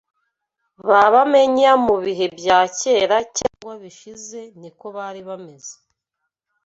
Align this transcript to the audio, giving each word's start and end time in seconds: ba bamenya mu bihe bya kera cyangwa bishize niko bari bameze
ba 0.89 1.01
bamenya 1.13 1.71
mu 1.85 1.95
bihe 2.03 2.25
bya 2.37 2.59
kera 2.79 3.17
cyangwa 3.37 3.73
bishize 3.81 4.39
niko 4.59 4.85
bari 4.95 5.21
bameze 5.27 5.75